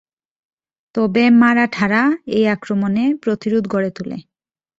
[0.95, 2.03] তবে মারাঠারা
[2.27, 4.17] এই আক্রমণে প্রতিরোধ গড়ে তোলে।